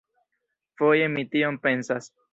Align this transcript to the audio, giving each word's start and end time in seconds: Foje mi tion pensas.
Foje 0.81 1.11
mi 1.17 1.27
tion 1.35 1.63
pensas. 1.69 2.13